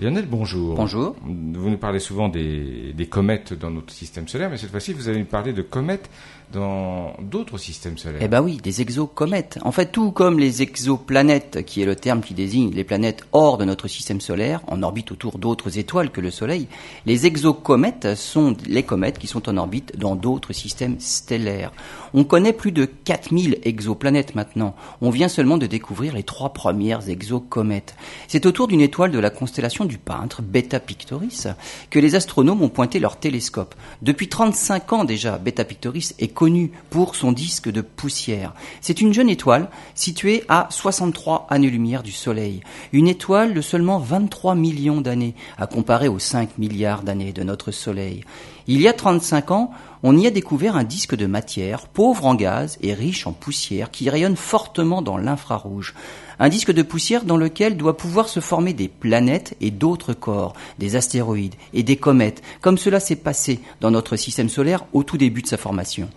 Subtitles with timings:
[0.00, 0.74] Lionel, bonjour.
[0.74, 1.14] Bonjour.
[1.22, 5.08] Vous nous parlez souvent des, des comètes dans notre système solaire, mais cette fois-ci, vous
[5.08, 6.10] allez nous parler de comètes
[6.52, 8.20] dans d'autres systèmes solaires.
[8.22, 9.58] Eh ben oui, des exocomètes.
[9.62, 13.58] En fait, tout comme les exoplanètes, qui est le terme qui désigne les planètes hors
[13.58, 16.68] de notre système solaire, en orbite autour d'autres étoiles que le Soleil,
[17.06, 21.72] les exocomètes sont les comètes qui sont en orbite dans d'autres systèmes stellaires.
[22.14, 24.76] On connaît plus de 4000 exoplanètes maintenant.
[25.00, 27.96] On vient seulement de découvrir les trois premières exocomètes.
[28.28, 31.48] C'est autour d'une étoile de la constellation du peintre, Beta Pictoris,
[31.90, 33.74] que les astronomes ont pointé leur télescope.
[34.02, 38.54] Depuis 35 ans déjà, Beta Pictoris est connu pour son disque de poussière.
[38.80, 42.62] C'est une jeune étoile située à 63 années-lumière du Soleil.
[42.92, 47.70] Une étoile de seulement 23 millions d'années, à comparer aux 5 milliards d'années de notre
[47.70, 48.24] Soleil.
[48.66, 49.70] Il y a 35 ans,
[50.02, 53.90] on y a découvert un disque de matière, pauvre en gaz et riche en poussière,
[53.90, 55.94] qui rayonne fortement dans l'infrarouge.
[56.38, 60.54] Un disque de poussière dans lequel doit pouvoir se former des planètes et d'autres corps,
[60.78, 65.18] des astéroïdes et des comètes, comme cela s'est passé dans notre système solaire au tout
[65.18, 66.08] début de sa formation.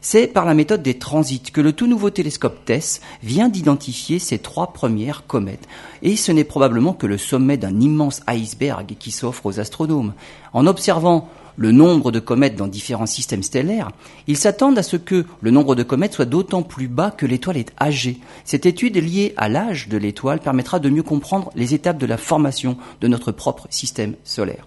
[0.00, 4.38] C'est par la méthode des transits que le tout nouveau télescope TESS vient d'identifier ces
[4.38, 5.66] trois premières comètes.
[6.02, 10.12] Et ce n'est probablement que le sommet d'un immense iceberg qui s'offre aux astronomes.
[10.52, 13.90] En observant le nombre de comètes dans différents systèmes stellaires,
[14.26, 17.56] ils s'attendent à ce que le nombre de comètes soit d'autant plus bas que l'étoile
[17.56, 18.18] est âgée.
[18.44, 22.16] Cette étude liée à l'âge de l'étoile permettra de mieux comprendre les étapes de la
[22.16, 24.66] formation de notre propre système solaire.